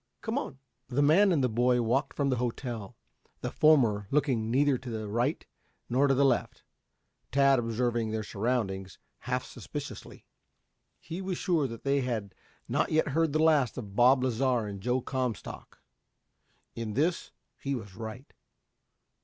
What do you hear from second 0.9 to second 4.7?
man and the boy walked from the hotel, the former looking